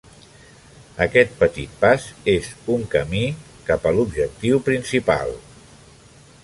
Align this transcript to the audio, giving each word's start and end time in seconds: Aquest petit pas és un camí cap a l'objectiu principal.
Aquest 1.05 1.35
petit 1.41 1.75
pas 1.83 2.07
és 2.33 2.49
un 2.77 2.89
camí 2.97 3.23
cap 3.69 3.87
a 3.89 3.93
l'objectiu 3.99 4.65
principal. 4.71 5.37